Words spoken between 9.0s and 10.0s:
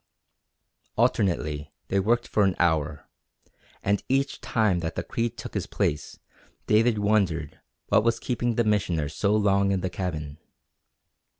so long in the